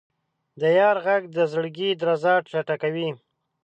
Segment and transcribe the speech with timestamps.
[0.59, 3.09] د یار ږغ د زړګي درزا چټکوي.